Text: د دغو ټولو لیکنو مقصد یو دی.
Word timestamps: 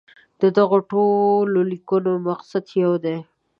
د 0.41 0.43
دغو 0.57 0.77
ټولو 0.91 1.59
لیکنو 1.71 2.11
مقصد 2.27 2.63
یو 2.83 2.93
دی. 3.03 3.17